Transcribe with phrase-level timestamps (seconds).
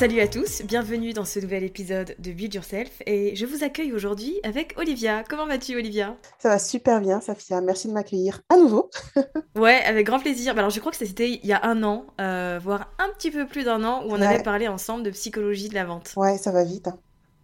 [0.00, 3.92] Salut à tous, bienvenue dans ce nouvel épisode de Build Yourself et je vous accueille
[3.92, 5.22] aujourd'hui avec Olivia.
[5.28, 6.16] Comment vas-tu Olivia?
[6.38, 7.60] Ça va super bien, Safia.
[7.60, 8.90] Merci de m'accueillir à nouveau.
[9.56, 10.54] Ouais, avec grand plaisir.
[10.54, 13.30] Bah alors je crois que c'était il y a un an, euh, voire un petit
[13.30, 16.14] peu plus d'un an, où on avait parlé ensemble de psychologie de la vente.
[16.16, 16.88] Ouais, ça va vite.
[16.88, 16.98] hein.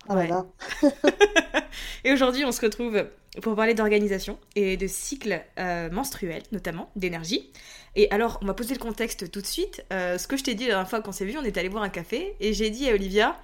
[0.09, 0.29] Oh là Ouais.
[0.29, 0.47] là.
[2.05, 3.05] Et aujourd'hui, on se retrouve
[3.43, 7.53] pour parler d'organisation et de cycle euh, menstruel, notamment, d'énergie.
[7.97, 9.83] Et alors, on va poser le contexte tout de suite.
[9.93, 11.71] Euh, ce que je t'ai dit la dernière fois qu'on s'est vu, on est allé
[11.71, 13.37] boire un café et j'ai dit à Olivia,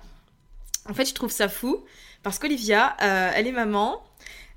[0.88, 1.82] en fait, je trouve ça fou
[2.22, 4.02] parce qu'Olivia, euh, elle est maman,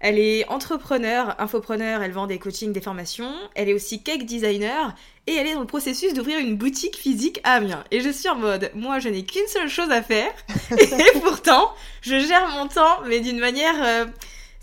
[0.01, 4.93] elle est entrepreneur, infopreneur, elle vend des coachings, des formations, elle est aussi cake designer
[5.27, 7.85] et elle est dans le processus d'ouvrir une boutique physique à Amiens.
[7.91, 10.31] Et je suis en mode, moi, je n'ai qu'une seule chose à faire
[10.77, 13.75] et pourtant, je gère mon temps, mais d'une manière.
[13.81, 14.05] euh,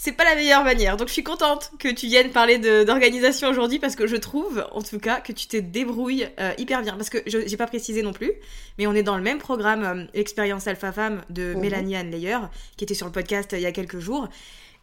[0.05, 0.97] c'est pas la meilleure manière.
[0.97, 4.83] Donc je suis contente que tu viennes parler d'organisation aujourd'hui parce que je trouve, en
[4.83, 6.95] tout cas, que tu te débrouilles euh, hyper bien.
[6.97, 8.33] Parce que je j'ai pas précisé non plus,
[8.79, 11.61] mais on est dans le même programme euh, Expérience Alpha Femme de Mhm.
[11.61, 12.39] Mélanie Anne Leyer,
[12.77, 14.29] qui était sur le podcast euh, il y a quelques jours.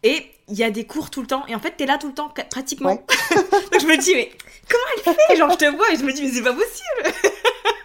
[0.04, 1.44] Et il y a des cours tout le temps.
[1.48, 2.92] Et en fait, t'es là tout le temps, pratiquement.
[2.94, 3.04] Ouais.
[3.72, 4.32] Donc je me dis, mais
[4.70, 5.36] comment elle fait?
[5.36, 7.28] Genre, je te vois et je me dis, mais c'est pas possible.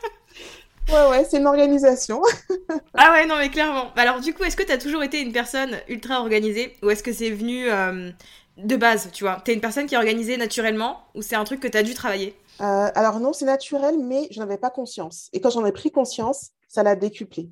[0.90, 2.22] Ouais, ouais, c'est une organisation.
[2.98, 3.92] Ah ouais, non, mais clairement.
[3.98, 7.12] Alors, du coup, est-ce que t'as toujours été une personne ultra organisée ou est-ce que
[7.12, 8.10] c'est venu euh,
[8.58, 9.42] de base, tu vois?
[9.44, 12.36] T'es une personne qui est organisée naturellement ou c'est un truc que t'as dû travailler?
[12.62, 15.30] Euh, alors non, c'est naturel, mais je n'avais pas conscience.
[15.34, 17.50] Et quand j'en ai pris conscience, ça l'a décuplé.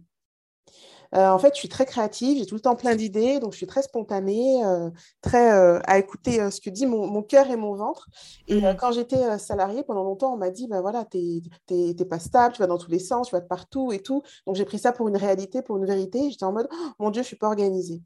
[1.16, 3.58] Euh, en fait, je suis très créative, j'ai tout le temps plein d'idées, donc je
[3.58, 4.90] suis très spontanée, euh,
[5.22, 8.08] très euh, à écouter ce que dit mon, mon cœur et mon ventre.
[8.48, 8.76] Et Mhm.
[8.78, 11.42] quand j'étais salariée, pendant longtemps, on m'a dit, ben voilà, t'es,
[12.10, 14.24] pas stable, tu vas dans tous les sens, tu vas de partout et tout.
[14.48, 16.30] Donc j'ai pris ça pour une réalité, pour une vérité.
[16.32, 18.02] J'étais en mode, Oh, mon Dieu, je suis pas organisée.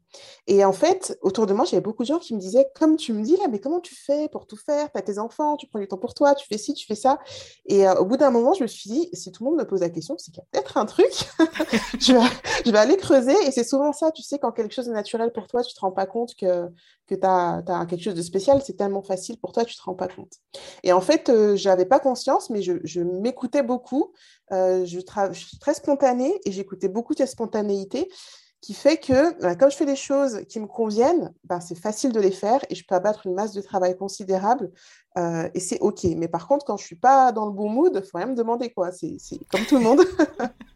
[0.46, 3.12] Et en fait, autour de moi, j'avais beaucoup de gens qui me disaient, comme tu
[3.12, 4.90] me dis là, mais comment tu fais pour tout faire?
[4.92, 6.94] Tu as tes enfants, tu prends du temps pour toi, tu fais ci, tu fais
[6.94, 7.18] ça.
[7.66, 9.80] Et au bout d'un moment, je me suis dit, si tout le monde me pose
[9.80, 11.06] la question, c'est qu'il y a peut-être un truc.
[11.98, 12.20] je, vais,
[12.66, 13.34] je vais aller creuser.
[13.46, 15.80] Et c'est souvent ça, tu sais, quand quelque chose est naturel pour toi, tu te
[15.80, 16.68] rends pas compte que,
[17.06, 18.60] que tu as, quelque chose de spécial.
[18.64, 20.34] C'est tellement facile pour toi, tu te rends pas compte.
[20.82, 24.12] Et en fait, euh, j'avais pas conscience, mais je, je m'écoutais beaucoup.
[24.52, 25.00] Euh, je,
[25.32, 28.08] je suis très spontanée et j'écoutais beaucoup de spontanéité
[28.60, 32.12] qui fait que, bah, comme je fais des choses qui me conviennent, bah, c'est facile
[32.12, 34.72] de les faire et je peux abattre une masse de travail considérable
[35.16, 36.04] euh, et c'est OK.
[36.16, 38.34] Mais par contre, quand je suis pas dans le bon mood, il faut rien me
[38.34, 38.90] demander, quoi.
[38.92, 39.18] C'est
[39.50, 40.00] comme tout le monde.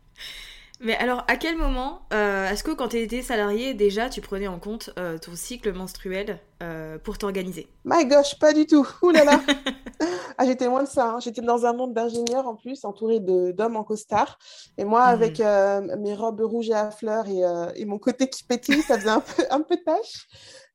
[0.85, 4.59] Mais alors, à quel moment, euh, est-ce que quand t'étais salarié, déjà, tu prenais en
[4.59, 7.69] compte euh, ton cycle menstruel euh, pour t'organiser?
[7.85, 8.87] My gosh, pas du tout.
[9.03, 9.41] Ouh là là.
[10.39, 11.11] Ah, j'étais loin de ça.
[11.13, 11.21] hein.
[11.21, 14.39] J'étais dans un monde d'ingénieurs en plus, entouré d'hommes en costard.
[14.79, 15.13] Et moi, Mhm.
[15.13, 18.83] avec euh, mes robes rouges et à fleurs et, euh, et mon côté qui pétille,
[18.83, 20.27] ça faisait un peu, un peu tâche.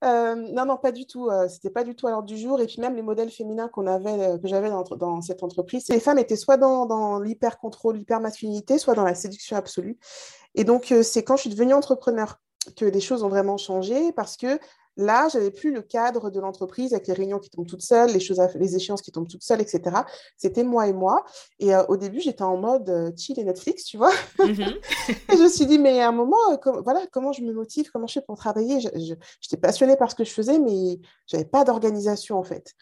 [0.04, 1.30] Euh, non, non, pas du tout.
[1.50, 2.62] c'était pas du tout à l'ordre du jour.
[2.62, 6.00] Et puis même les modèles féminins qu'on avait, que j'avais dans, dans cette entreprise, les
[6.00, 9.98] femmes étaient soit dans, dans l'hyper-contrôle, l'hyper-masculinité, soit dans la séduction absolue.
[10.56, 12.40] Et donc, c'est quand je suis devenue entrepreneur
[12.76, 14.60] que les choses ont vraiment changé parce que
[14.98, 18.20] Là, j'avais plus le cadre de l'entreprise avec les réunions qui tombent toutes seules, les
[18.20, 19.82] choses, les échéances qui tombent toutes seules, etc.
[20.36, 21.24] C'était moi et moi.
[21.60, 24.12] Et euh, au début, j'étais en mode euh, chill et Netflix, tu vois.
[24.40, 24.74] Mhm.
[25.10, 26.38] et je me suis dit, mais à un moment,
[26.84, 28.80] voilà, comment je me motive, comment je fais pour travailler?
[28.80, 32.74] J'étais passionnée par ce que je faisais, mais j'avais pas d'organisation en fait.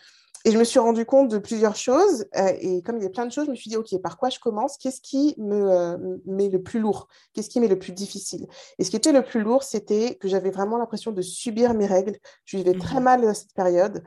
[0.45, 2.27] Et je me suis rendu compte de plusieurs choses.
[2.37, 4.17] Euh, et comme il y a plein de choses, je me suis dit, OK, par
[4.17, 4.77] quoi je commence?
[4.77, 5.97] Qu'est-ce qui me euh,
[6.27, 7.07] met le plus lourd?
[7.33, 8.45] Qu'est-ce qui met le plus difficile?
[8.77, 11.87] Et ce qui était le plus lourd, c'était que j'avais vraiment l'impression de subir mes
[11.87, 12.15] règles.
[12.45, 14.03] Je vivais très mmh mal cette période.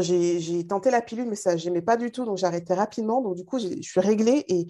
[0.00, 3.20] j'ai tenté la pilule, mais ça, j'aimais pas du tout, donc arrêté rapidement.
[3.20, 4.66] Donc, du coup, je suis réglée et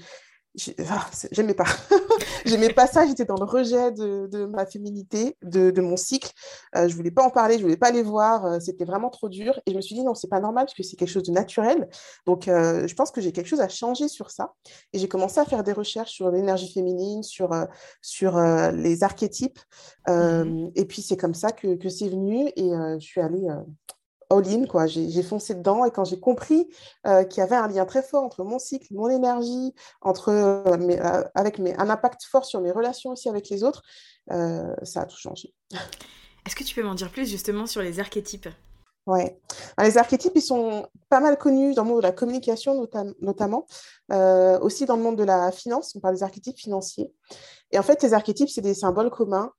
[0.54, 1.64] j'aimais pas.
[2.44, 6.30] j'aimais pas ça, j'étais dans le rejet de, ma féminité, de, mon cycle.
[6.76, 9.28] Euh, je voulais pas en parler, je voulais pas les voir, euh, c'était vraiment trop
[9.28, 9.60] dur.
[9.66, 11.32] Et je me suis dit, non, c'est pas normal parce que c'est quelque chose de
[11.32, 11.88] naturel.
[12.26, 14.52] Donc, euh, je pense que j'ai quelque chose à changer sur ça.
[14.92, 17.50] Et j'ai commencé à faire des recherches sur l'énergie féminine, sur,
[18.02, 18.38] sur
[18.72, 19.58] les archétypes.
[20.08, 23.46] Mmh et puis, c'est comme ça que, que c'est venu et je suis allée
[24.30, 24.86] all-in, quoi.
[24.86, 26.68] J'ai foncé dedans et quand j'ai compris
[27.06, 30.62] euh, qu'il y avait un lien très fort entre mon cycle, mon énergie, entre, euh,
[30.64, 33.82] euh, avec mes, un impact fort sur mes relations aussi avec les autres,
[34.28, 35.52] ça a tout changé.
[36.46, 38.48] Est-ce que tu peux m'en dire plus justement sur les archétypes?
[39.06, 39.40] Ouais.
[39.78, 42.86] Les archétypes, ils sont pas mal connus dans le monde de la communication
[43.20, 43.66] notamment,
[44.62, 47.12] aussi dans le monde de la finance, on parle des archétypes financiers.
[47.72, 49.52] Et en fait, les archétypes, c'est des symboles communs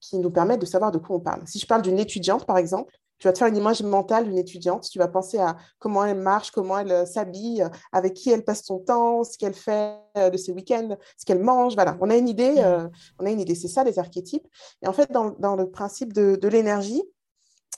[0.00, 1.42] qui nous permettent de savoir de quoi on parle.
[1.46, 4.38] Si je parle d'une étudiante, par exemple, tu vas te faire une image mentale d'une
[4.38, 4.88] étudiante.
[4.90, 8.44] Tu vas penser à comment elle marche, comment elle euh, s'habille, euh, avec qui elle
[8.44, 11.74] passe son temps, ce qu'elle fait euh, de ses week-ends, ce qu'elle mange.
[11.74, 12.50] Voilà, on a une idée.
[12.50, 12.90] Mmh.
[13.18, 13.54] on a une idée.
[13.54, 14.46] C'est ça les archétypes.
[14.82, 17.02] Et en fait, dans, le principe de, l'énergie,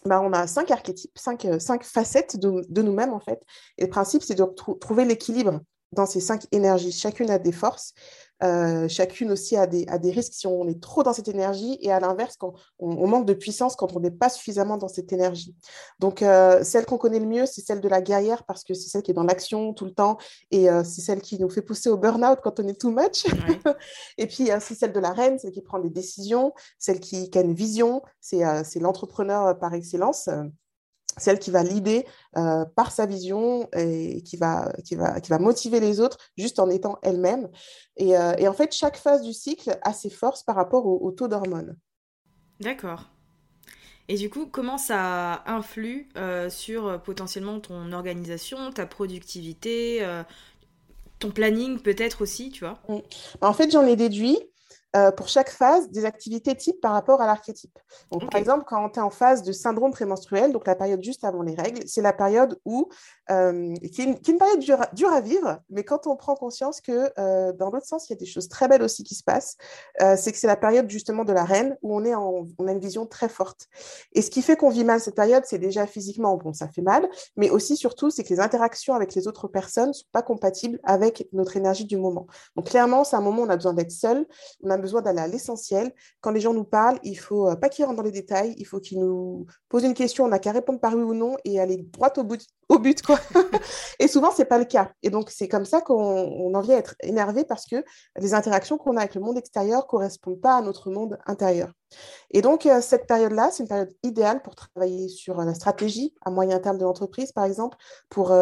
[0.04, 3.42] ben, on a cinq archétypes, cinq, cinq facettes de, nous-mêmes en fait.
[3.78, 5.60] Et le principe, c'est de trouver l'équilibre
[5.92, 6.92] dans ces cinq énergies.
[6.92, 7.94] Chacune a des forces.
[8.42, 11.78] Euh, chacune aussi a des, a des risques si on est trop dans cette énergie
[11.80, 15.12] et à l'inverse, quand on, manque de puissance quand on n'est pas suffisamment dans cette
[15.12, 15.54] énergie.
[16.00, 18.88] Donc, euh, celle qu'on connaît le mieux, c'est celle de la guerrière parce que c'est
[18.88, 20.18] celle qui est dans l'action tout le temps
[20.50, 23.26] et euh, c'est celle qui nous fait pousser au burn-out quand on est too much.
[24.18, 27.38] et puis, c'est celle de la reine, celle qui prend des décisions, celle qui, qui
[27.38, 30.28] a une vision, c'est l'entrepreneur par excellence
[31.18, 32.06] celle qui va l'idée
[32.36, 36.58] euh, par sa vision et qui va, qui, va, qui va motiver les autres juste
[36.58, 37.48] en étant elle-même.
[37.96, 41.10] Et, euh, et, en fait, chaque phase du cycle a ses forces par rapport au,
[41.12, 41.76] taux d'hormones.
[42.60, 43.10] D'accord.
[44.08, 50.04] Et du coup, comment ça influe euh, sur potentiellement ton organisation, ta productivité,
[51.18, 52.80] ton planning peut-être aussi, tu vois?
[52.88, 52.98] Mmh.
[53.40, 54.38] bah, En fait, j'en ai déduit
[54.94, 57.78] euh, pour chaque phase des activités types par rapport à l'archétype.
[58.10, 61.24] Donc, Par exemple, quand tu es en phase de syndrome prémenstruel, donc la période juste
[61.24, 62.90] avant les règles, c'est la période où,
[63.30, 67.52] euh, qui, est une, période dure, à vivre, mais quand on prend conscience que euh,
[67.54, 69.56] dans l'autre sens, il y a des choses très belles aussi qui se passent,
[70.16, 72.72] c'est que c'est la période justement de la reine où on, est en, on a
[72.72, 73.68] une vision très forte.
[74.12, 76.82] Et ce qui fait qu'on vit mal cette période, c'est déjà physiquement, bon, ça fait
[76.82, 80.22] mal, mais aussi surtout, c'est que les interactions avec les autres personnes ne sont pas
[80.22, 82.26] compatibles avec notre énergie du moment.
[82.56, 84.26] Donc clairement, c'est un moment où on a besoin d'être seul,
[84.62, 85.92] on a besoin d'aller à l'essentiel.
[86.20, 88.66] Quand les gens nous parlent, il faut euh, pas qu'ils rentrent dans les détails, il
[88.66, 91.58] faut qu'ils nous posent une question, on n'a qu'à répondre par oui ou non et
[91.60, 92.42] aller droit au but.
[92.68, 93.18] Au but quoi.
[93.98, 94.92] et souvent, c'est pas le cas.
[95.02, 97.84] Et donc, c'est comme ça qu'on en vient à être énervé parce que
[98.18, 101.72] les interactions qu'on a avec le monde extérieur correspondent pas à notre monde intérieur.
[102.30, 106.14] Et donc, euh, cette période-là, c'est une période idéale pour travailler sur euh, la stratégie
[106.22, 107.76] à moyen terme de l'entreprise, par exemple,
[108.08, 108.32] pour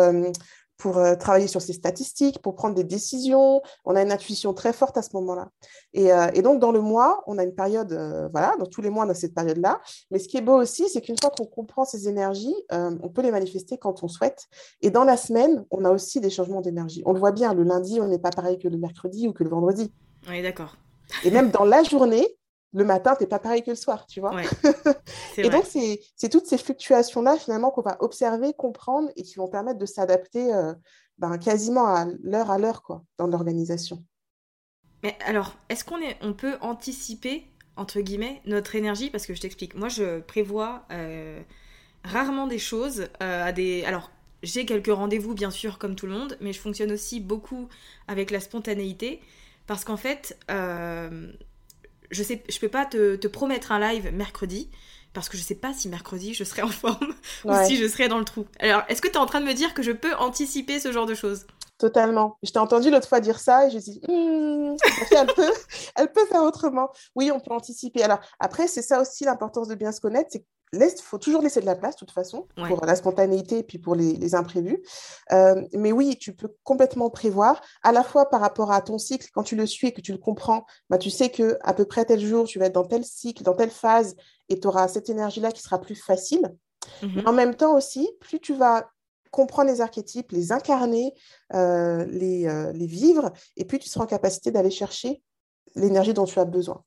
[0.80, 3.62] pour euh, travailler sur ses statistiques, pour prendre des décisions.
[3.84, 5.50] On a une intuition très forte à ce moment-là.
[5.92, 8.80] Et, euh, et, donc, dans le mois, on a une période, euh, voilà, dans tous
[8.80, 9.80] les mois, on a cette période-là.
[10.10, 13.22] Mais ce qui est beau aussi, c'est qu'une fois qu'on comprend ces énergies, on peut
[13.22, 14.46] les manifester quand on souhaite.
[14.80, 17.02] Et dans la semaine, on a aussi des changements d'énergie.
[17.04, 19.44] On le voit bien, le lundi, on n'est pas pareil que le mercredi ou que
[19.44, 19.92] le vendredi.
[20.28, 20.76] Oui, d'accord.
[21.24, 22.26] Et même dans la journée,
[22.72, 24.40] le matin, tu n'es pas pareil que le soir, tu vois.
[25.36, 29.78] et donc, c'est toutes ces fluctuations-là, finalement, qu'on va observer, comprendre et qui vont permettre
[29.78, 30.72] de s'adapter euh,
[31.18, 34.04] ben, quasiment à l'heure à l'heure, quoi, dans l'organisation.
[35.02, 37.44] Mais alors, est-ce qu'on est, on peut anticiper,
[37.76, 39.10] entre guillemets, notre énergie?
[39.10, 41.40] Parce que je t'explique, moi, je prévois euh,
[42.04, 43.84] rarement des choses euh, à des...
[43.84, 44.12] Alors,
[44.42, 47.68] j'ai quelques rendez-vous, bien sûr, comme tout le monde, mais je fonctionne aussi beaucoup
[48.06, 49.20] avec la spontanéité.
[49.66, 50.38] Parce qu'en fait,
[52.10, 54.70] je sais, je peux pas te, promettre un live mercredi
[55.12, 57.14] parce que je sais pas si mercredi je serai en forme
[57.44, 58.46] ou si je serai dans le trou.
[58.60, 60.92] Alors, est-ce que tu es en train de me dire que je peux anticiper ce
[60.92, 61.46] genre de choses?
[61.78, 62.36] Totalement.
[62.42, 64.76] Je t'ai entendu l'autre fois dire ça et je me dit, hmm,
[65.16, 65.52] elle, peut,
[65.96, 66.90] elle peut faire autrement.
[67.14, 68.02] Oui, on peut anticiper.
[68.02, 71.60] Alors, après, c'est ça aussi l'importance de bien se connaître, c'est il faut toujours laisser
[71.60, 74.82] de la place, de toute façon, pour la spontanéité et puis pour les, imprévus.
[75.32, 79.28] Euh, mais oui, tu peux complètement prévoir, à la fois par rapport à ton cycle,
[79.32, 81.84] quand tu le suis et que tu le comprends, bah, tu sais que à peu
[81.84, 84.14] près tel jour, tu vas être dans tel cycle, dans telle phase,
[84.48, 86.54] et tu auras cette énergie-là qui sera plus facile.
[87.02, 87.22] Mhm.
[87.26, 88.88] En même temps aussi, plus tu vas
[89.32, 91.14] comprendre les archétypes, les incarner,
[91.54, 95.22] euh, les, euh, les vivre, et plus tu seras en capacité d'aller chercher
[95.74, 96.84] l'énergie dont tu as besoin.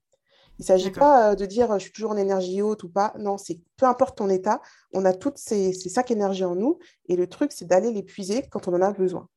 [0.60, 3.14] Il ne s'agit pas euh, de dire je suis toujours en énergie haute ou pas.
[3.18, 4.62] Non, c'est peu importe ton état,
[4.94, 8.04] on a toutes ces, ces cinq énergies en nous et le truc, c'est d'aller les
[8.04, 9.28] puiser quand on en a besoin.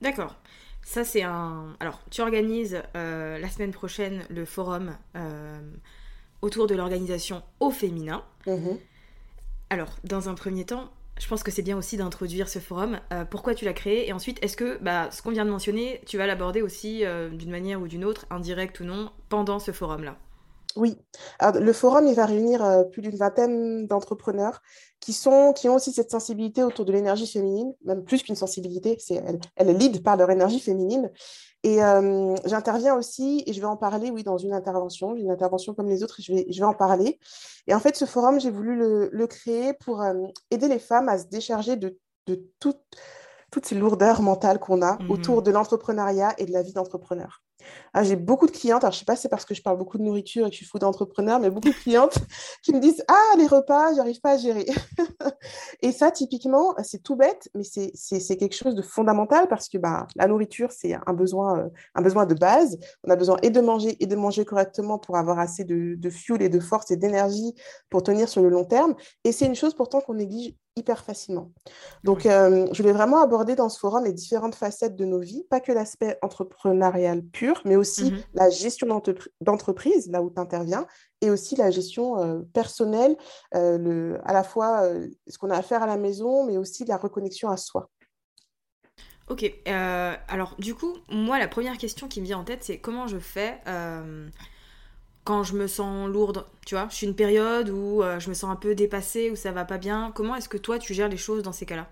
[0.00, 0.36] D'accord.
[0.84, 1.76] Ça, c'est un.
[1.80, 5.60] Alors, tu organises euh, la semaine prochaine le forum euh,
[6.42, 8.22] autour de l'organisation au féminin.
[8.46, 8.76] Mmh
[9.70, 12.98] Alors, dans un premier temps, je pense que c'est bien aussi d'introduire ce forum.
[13.12, 14.08] Euh, pourquoi tu l'as créé?
[14.08, 17.30] Et ensuite, est-ce que bah, ce qu'on vient de mentionner, tu vas l'aborder aussi euh,
[17.30, 20.16] d'une manière ou d'une autre, indirecte ou non, pendant ce forum-là?
[20.76, 20.96] Oui.
[21.40, 24.60] Le forum, il va réunir euh, plus d'une vingtaine d'entrepreneurs
[24.98, 29.22] qui, qui ont aussi cette sensibilité autour de l'énergie féminine, même plus qu'une sensibilité, c'est,
[29.24, 31.12] elle, elle est lead par leur énergie féminine.
[31.64, 35.72] Et euh, j'interviens aussi, et je vais en parler, oui, dans une intervention, une intervention
[35.72, 37.18] comme les autres, je vais, je vais en parler.
[37.66, 40.12] Et en fait, ce forum, j'ai voulu le, créer pour euh,
[40.50, 42.76] aider les femmes à se décharger de, de toutes
[43.64, 47.43] ces lourdeurs mentales qu'on a mmh autour de l'entrepreneuriat et de la vie d'entrepreneur.
[47.92, 49.78] Ah, j'ai beaucoup de clientes, alors je sais pas si c'est parce que je parle
[49.78, 52.18] beaucoup de nourriture et que je suis fou d'entrepreneur, mais beaucoup de clientes
[52.62, 54.66] qui me disent Ah, les repas, j'arrive pas à gérer.
[55.82, 60.06] et ça, typiquement, c'est tout bête, mais c'est quelque chose de fondamental parce que bah,
[60.16, 62.78] la nourriture, c'est un besoin, euh, un besoin de base.
[63.04, 66.10] On a besoin et de manger et de manger correctement pour avoir assez de, de
[66.10, 67.54] fuel et de force et d'énergie
[67.90, 68.94] pour tenir sur le long terme.
[69.24, 71.52] Et c'est une chose pourtant qu'on néglige hyper facilement.
[72.02, 75.44] Donc, euh, je voulais vraiment aborder dans ce forum les différentes facettes de nos vies,
[75.48, 79.02] pas que l'aspect entrepreneurial pur, mais aussi mmh la gestion
[79.40, 80.86] d'entreprise, là où tu interviens,
[81.20, 83.16] et aussi la gestion euh, personnelle,
[83.54, 84.88] euh, le, à la fois
[85.28, 87.90] ce qu'on a à faire à la maison, mais aussi la reconnexion à soi.
[89.28, 93.06] Ok, alors du coup, moi, la première question qui me vient en tête, c'est comment
[93.06, 93.60] je fais
[95.24, 98.34] quand je me sens lourde, tu vois, je suis une période où euh, je me
[98.34, 100.12] sens un peu dépassée, où ça va pas bien.
[100.14, 101.88] Comment est-ce que toi tu gères les choses dans ces cas-là?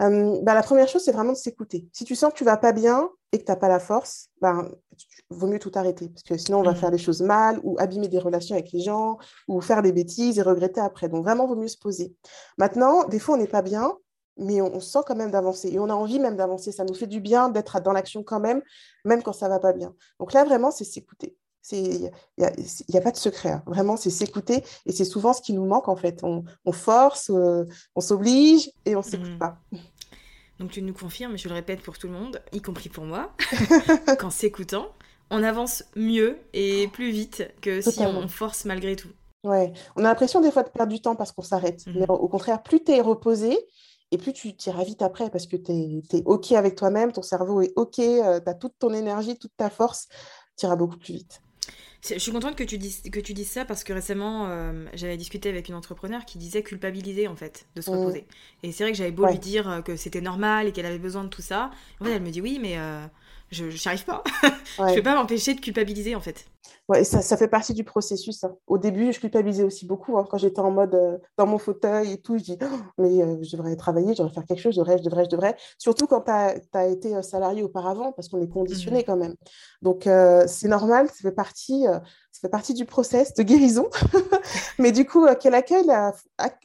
[0.00, 1.88] Bah, La première chose, c'est vraiment de s'écouter.
[1.92, 4.28] Si tu sens que tu vas pas bien et que tu n'as pas la force,
[4.40, 4.68] ben,
[5.30, 6.08] vaut mieux tout arrêter.
[6.08, 6.76] Parce que sinon, on va mmh.
[6.76, 10.38] faire les choses mal ou abîmer des relations avec les gens ou faire des bêtises
[10.38, 11.08] et regretter après.
[11.08, 12.16] Donc, vraiment, vaut mieux se poser.
[12.58, 13.92] Maintenant, des fois, on n'est pas bien,
[14.36, 16.72] mais on, sent quand même d'avancer et on a envie même d'avancer.
[16.72, 18.62] Ça nous fait du bien d'être dans l'action quand même,
[19.04, 19.94] même quand ça va pas bien.
[20.18, 21.36] Donc là, vraiment, c'est s'écouter.
[21.70, 23.50] Il n'y a, pas de secret.
[23.50, 23.62] Hein.
[23.66, 24.64] Vraiment, c'est s'écouter.
[24.86, 26.22] Et c'est souvent ce qui nous manque, en fait.
[26.24, 27.64] On, force, euh,
[27.94, 29.38] on s'oblige et on ne s'écoute mmh.
[29.38, 29.58] pas.
[30.58, 33.32] Donc, tu nous confirmes, je le répète pour tout le monde, y compris pour moi,
[34.18, 34.88] qu'en s'écoutant,
[35.30, 39.08] on avance mieux et plus vite que si on force malgré tout.
[39.44, 41.86] Ouais, on a l'impression des fois de perdre du temps parce qu'on s'arrête.
[41.86, 41.92] Mmh.
[41.96, 43.58] Mais au contraire, plus tu es reposé,
[44.12, 47.62] et plus tu t'iras vite après parce que tu es, OK avec toi-même, ton cerveau
[47.62, 50.06] est OK, euh, tu as toute ton énergie, toute ta force,
[50.56, 51.40] tu iras beaucoup plus vite.
[52.04, 55.16] Je suis contente que tu dises, que tu dises ça parce que récemment, euh, j'avais
[55.16, 57.94] discuté avec une entrepreneur qui disait culpabiliser en fait de se mmh.
[57.94, 58.26] reposer.
[58.64, 61.22] Et c'est vrai que j'avais beau lui dire que c'était normal et qu'elle avait besoin
[61.22, 61.70] de tout ça.
[62.00, 63.06] En fait, elle me dit oui, mais euh,
[63.52, 64.22] je n'y arrive pas.
[64.78, 66.46] je ne peux pas m'empêcher de culpabiliser en fait.
[66.88, 68.42] Ouais, ça, ça fait partie du processus.
[68.42, 68.56] Hein.
[68.66, 70.26] Au début, je culpabilisais aussi beaucoup hein.
[70.28, 72.36] quand j'étais en mode euh, dans mon fauteuil et tout.
[72.38, 74.98] Je dis, oh, mais euh, je devrais travailler, je devrais faire quelque chose, je devrais,
[74.98, 75.56] je devrais, je devrais.
[75.78, 79.36] Surtout quand tu as, été euh, salarié auparavant, parce qu'on est conditionné mmh quand même.
[79.80, 80.08] Donc,
[80.46, 83.88] c'est normal, ça fait, partie, ça fait partie du process de guérison.
[84.78, 85.90] mais du coup, quel accueil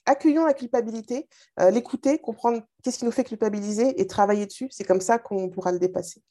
[0.06, 1.28] Accueillons la culpabilité,
[1.72, 4.68] l'écouter, comprendre qu'est-ce qui nous fait culpabiliser et travailler dessus.
[4.72, 6.22] C'est comme ça qu'on pourra le dépasser.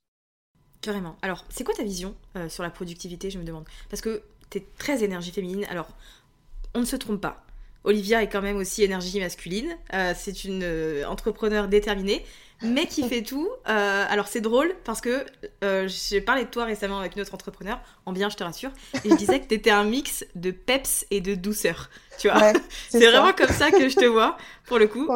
[0.87, 1.17] Carrément.
[1.21, 3.65] Alors, c'est quoi ta vision euh, sur la productivité, je me demande?
[3.91, 5.67] Parce que tu es très énergie féminine.
[5.69, 5.89] Alors,
[6.75, 7.45] on ne se trompe pas.
[7.83, 9.77] Olivia est quand même aussi énergie masculine.
[9.95, 12.25] Euh, c'est une euh, entrepreneur déterminée,
[12.63, 13.49] mais qui fait tout.
[13.65, 15.27] alors, c'est drôle parce que
[15.89, 18.71] j'ai parlé de toi récemment avec une autre entrepreneur, en bien, je te rassure,
[19.05, 21.91] et je disais que tu étais un mix de peps et de douceur.
[22.17, 22.53] Tu vois
[22.91, 25.11] C'est vraiment comme ça que je te vois, pour le coup.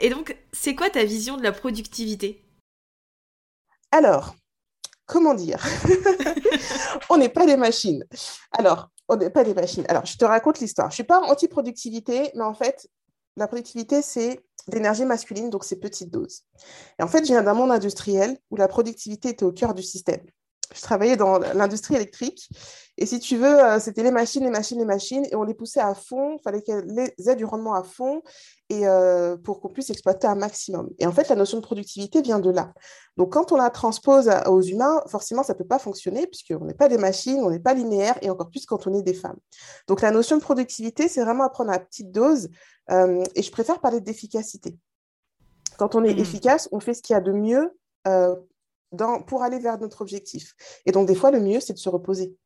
[0.00, 2.42] et donc, c'est quoi ta vision de la productivité?
[3.92, 4.34] Alors,
[5.06, 5.64] comment dire?
[7.10, 8.04] On n'est pas des machines.
[8.52, 9.84] Alors, on n'est pas des machines.
[9.88, 10.88] Alors, je te raconte l'histoire.
[10.88, 12.88] Je ne suis pas anti-productivité, mais en fait,
[13.36, 16.42] la productivité, c'est l'énergie masculine, donc c'est petite dose.
[16.98, 19.82] Et en fait, je viens d'un monde industriel où la productivité était au cœur du
[19.82, 20.22] système.
[20.74, 22.48] Je travaillais dans l'industrie électrique
[22.98, 25.54] Et si tu veux, euh, c'était les machines, les machines, les machines, et on les
[25.54, 26.36] poussait à fond.
[26.38, 28.22] Il fallait qu'elles aient du rendement à fond
[28.68, 30.88] et euh, pour qu'on puisse exploiter un maximum.
[30.98, 32.72] Et en fait, la notion de productivité vient de là.
[33.16, 36.74] Donc, quand on la transpose aux humains, forcément, ça ne peut pas fonctionner puisqu'on n'est
[36.74, 39.38] pas des machines, on n'est pas linéaire, et encore plus quand on est des femmes.
[39.88, 42.48] Donc, la notion de productivité, c'est vraiment apprendre à petite dose,
[42.90, 44.76] euh, et je préfère parler d'efficacité.
[45.78, 46.18] Quand on est mmh.
[46.18, 47.70] efficace, on fait ce qu'il y a de mieux
[49.26, 50.54] pour aller vers notre objectif.
[50.86, 52.36] Et donc, des fois, le mieux, c'est de se reposer.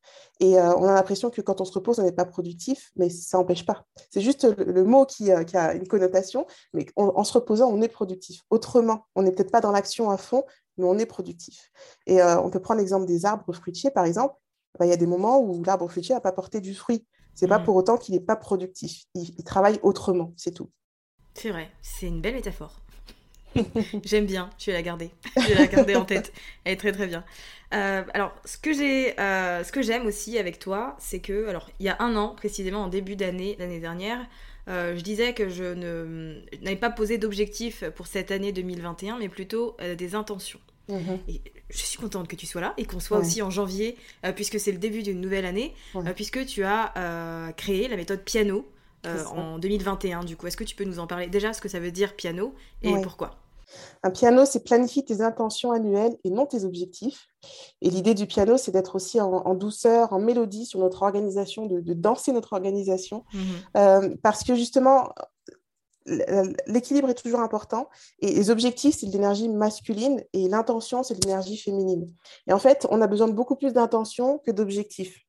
[0.41, 3.11] Et euh, on a l'impression que quand on se repose, on n'est pas productif, mais
[3.11, 3.85] ça n'empêche pas.
[4.11, 7.83] C'est juste le, mot qui, euh, qui, a une connotation, mais en se reposant, on
[7.83, 8.41] est productif.
[8.51, 10.45] Autrement, on n'est peut-être pas dans l'action à fond,
[10.79, 11.71] mais on est productif.
[12.07, 14.35] Et euh, on peut prendre l'exemple des arbres fruitiers, par exemple.
[14.79, 17.07] Bah, il y a des moments où l'arbre fruitier n'a pas porté du fruit.
[17.35, 17.65] C'est n'est pas mmh.
[17.65, 19.05] pour autant qu'il n'est pas productif.
[19.15, 20.71] il travaille autrement, c'est tout.
[21.35, 22.81] C'est vrai, c'est une belle métaphore.
[24.05, 25.11] J'aime bien, je vais la garder.
[25.37, 26.33] Je vais la garder en tête.
[26.65, 27.25] Elle est très très bien.
[27.73, 31.71] Euh, alors, ce que j'ai, euh, ce que j'aime aussi avec toi, c'est que, alors,
[31.79, 34.27] il y a un an, précisément en début d'année, l'année dernière,
[34.69, 39.29] euh, je disais que je ne, n'avais pas posé d'objectifs pour cette année 2021, mais
[39.29, 40.61] plutôt des intentions.
[40.89, 41.21] Mhm.
[41.29, 43.97] Et je suis contente que tu sois là et qu'on soit aussi en janvier,
[44.35, 45.73] puisque c'est le début d'une nouvelle année,
[46.17, 48.67] puisque tu as créé la méthode piano.
[49.05, 50.47] En 2021 du coup.
[50.47, 51.27] Est-ce que tu peux nous en parler?
[51.27, 53.37] Déjà ce que ça veut dire piano et pourquoi?
[54.03, 57.29] Un piano, c'est planifier tes intentions annuelles et non tes objectifs.
[57.83, 61.95] Et l'idée du piano, c'est d'être aussi en, douceur, en mélodie sur notre organisation, de,
[61.95, 63.25] danser notre organisation.
[63.33, 63.43] Mhm.
[63.77, 65.15] Euh, parce que justement,
[66.67, 67.89] l'équilibre est toujours important.
[68.21, 72.13] Et les objectifs, c'est de l'énergie masculine et l'intention, c'est de l'énergie féminine.
[72.47, 75.21] Et en fait, on a besoin de beaucoup plus d'intention que d'objectifs.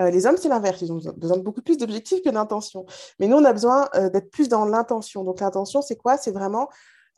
[0.00, 0.80] Euh, les hommes, c'est l'inverse.
[0.82, 2.86] Ils ont besoin de beaucoup plus d'objectifs que d'intention.
[3.18, 5.24] Mais nous, on a besoin euh, d'être plus dans l'intention.
[5.24, 6.16] Donc, l'intention, c'est quoi?
[6.16, 6.68] C'est vraiment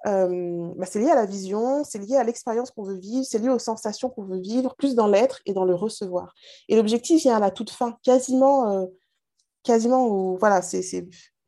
[0.06, 3.38] euh, bah, c'est lié à la vision, c'est lié à l'expérience qu'on veut vivre, c'est
[3.38, 6.34] lié aux sensations qu'on veut vivre, plus dans l'être et dans le recevoir.
[6.68, 8.86] Et l'objectif vient à la toute fin, quasiment,
[9.62, 10.82] quasiment où, voilà, c'est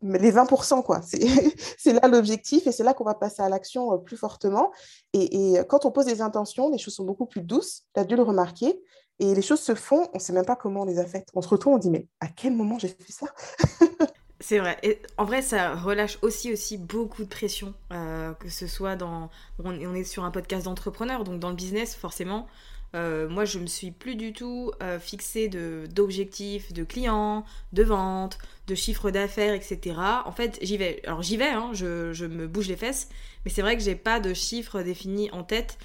[0.00, 1.00] les 20%, quoi.
[1.78, 4.70] C'est là l'objectif et c'est là qu'on va passer à l'action plus fortement.
[5.12, 8.04] Et, et, quand on pose des intentions, les choses sont beaucoup plus douces, tu as
[8.04, 8.80] dû le remarquer,
[9.18, 11.28] et les choses se font, on ne sait même pas comment on les a faites.
[11.34, 13.26] On se retrouve, on dit, mais à quel moment j'ai fait ça?
[14.40, 14.76] C'est vrai.
[14.82, 19.30] Et en vrai, ça relâche aussi, aussi beaucoup de pression, euh, que ce soit dans...
[19.64, 22.46] On, est sur un podcast d'entrepreneur, donc dans le business, forcément,
[22.94, 28.38] euh, moi, je me suis plus du tout euh, fixé d'objectifs de, clients, de ventes,
[28.66, 29.96] de chiffres d'affaires, etc.
[30.24, 31.00] En fait, j'y vais.
[31.06, 33.08] Alors, j'y vais, hein, je, je, me bouge les fesses,
[33.44, 35.78] mais c'est vrai que j'ai pas de chiffres définis en tête.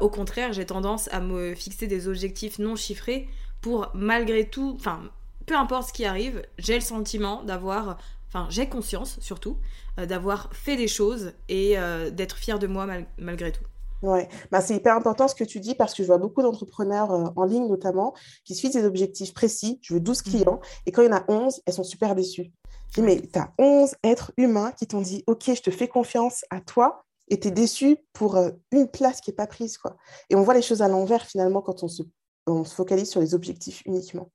[0.00, 3.28] Au contraire, j'ai tendance à me fixer des objectifs non chiffrés
[3.60, 5.00] pour, malgré tout, enfin,
[5.46, 9.56] peu importe ce qui arrive, j'ai le sentiment d'avoir, enfin j'ai conscience surtout,
[9.98, 12.86] euh, d'avoir fait des choses et euh, d'être fière de moi
[13.18, 13.64] malgré tout.
[14.02, 17.10] Ouais, bah, c'est hyper important ce que tu dis parce que je vois beaucoup d'entrepreneurs
[17.12, 18.14] euh, en ligne notamment
[18.44, 19.78] qui se fixent des objectifs précis.
[19.82, 20.30] Je veux 12 mmh.
[20.30, 22.52] clients et quand il y en a 11, elles sont super déçues.
[22.90, 25.88] Je dis, mais tu as 11 êtres humains qui t'ont dit, OK, je te fais
[25.88, 28.36] confiance à toi et tu es déçu pour
[28.72, 29.78] une place qui n'est pas prise.
[29.78, 29.96] quoi.
[30.30, 32.02] Et on voit les choses à l'envers finalement quand on se,
[32.46, 34.30] on se focalise sur les objectifs uniquement.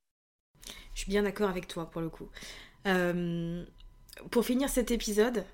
[0.94, 2.28] Je suis bien d'accord avec toi pour le coup.
[2.88, 3.64] Euh,
[4.30, 5.46] pour finir cet épisode,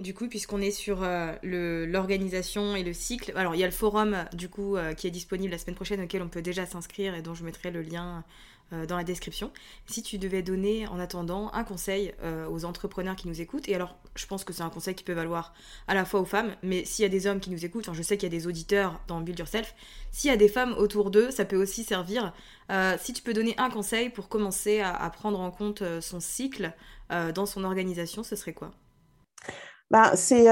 [0.00, 3.72] du coup, puisqu'on est sur euh, l'organisation et le cycle, alors il y a le
[3.72, 7.14] forum du coup euh, qui est disponible la semaine prochaine auquel on peut déjà s'inscrire
[7.14, 8.20] et dont je mettrai le lien euh,
[8.72, 9.50] dans la description.
[9.86, 13.74] Si tu devais donner en attendant un conseil euh, aux entrepreneurs qui nous écoutent, et
[13.74, 15.54] alors je pense que c'est un conseil qui peut valoir
[15.88, 18.02] à la fois aux femmes, mais s'il y a des hommes qui nous écoutent, je
[18.02, 19.74] sais qu'il y a des auditeurs dans Build Yourself,
[20.12, 22.32] s'il y a des femmes autour d'eux, ça peut aussi servir.
[22.70, 26.72] Euh, si tu peux donner un conseil pour commencer à, prendre en compte son cycle
[27.34, 28.70] dans son organisation, ce serait quoi?
[29.90, 30.48] Ben, C'est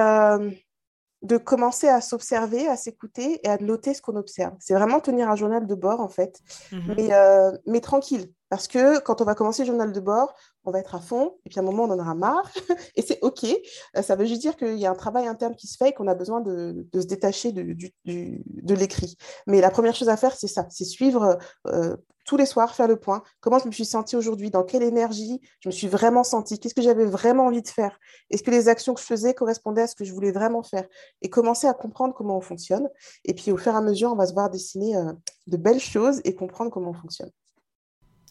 [1.23, 4.55] de commencer à s'observer, à s'écouter et à noter ce qu'on observe.
[4.61, 6.41] C'est vraiment tenir un journal de bord, en fait,
[6.73, 8.33] mais, euh, mais, tranquille.
[8.49, 10.35] Parce que quand on va commencer le journal de bord,
[10.65, 12.51] on va être à fond, et puis à un moment, on en aura marre,
[12.97, 13.45] et c'est OK.
[13.45, 15.93] Euh, ça veut juste dire qu'il y a un travail interne qui se fait et
[15.93, 19.17] qu'on a besoin de, se détacher de, l'écrit.
[19.47, 21.97] Mais la première chose à faire, c'est ça, c'est suivre euh,
[22.29, 23.23] tous les soirs, faire le point.
[23.41, 24.51] Comment je me suis sentie aujourd'hui?
[24.51, 26.59] Dans quelle énergie je me suis vraiment sentie?
[26.59, 27.99] Qu'est-ce que j'avais vraiment envie de faire?
[28.31, 30.85] Est-ce que les actions que je faisais correspondaient à ce que je voulais vraiment faire?
[31.23, 32.87] Et commencer à comprendre comment on fonctionne.
[33.25, 35.11] Et puis, au fur et à mesure, on va se voir dessiner euh,
[35.47, 37.31] de belles choses et comprendre comment on fonctionne.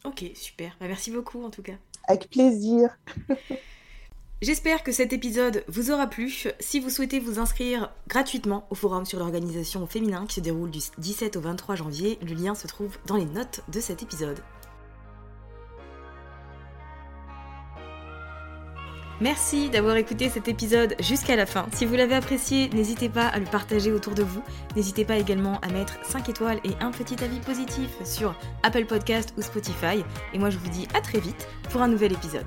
[0.07, 0.75] Ok, super.
[0.79, 1.73] Bah, merci beaucoup en tout cas.
[2.07, 2.97] Avec plaisir.
[4.41, 6.31] J'espère que cet épisode vous aura plu.
[6.59, 10.71] Si vous souhaitez vous inscrire gratuitement au forum sur l'organisation au féminin qui se déroule
[10.71, 14.39] du 17 au 23 janvier, le lien se trouve dans les notes de cet épisode.
[19.19, 21.65] Merci d'avoir écouté cet épisode jusqu'à la fin.
[21.73, 24.43] Si vous l'avez apprécié, n'hésitez pas à le partager autour de vous.
[24.75, 29.33] N'hésitez pas également à mettre 5 étoiles et un petit avis positif sur Apple Podcast
[29.37, 30.03] ou Spotify.
[30.33, 32.45] Et moi je vous dis à très vite pour un nouvel épisode.